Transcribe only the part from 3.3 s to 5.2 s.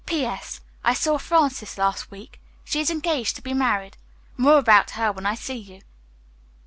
to be married. More about her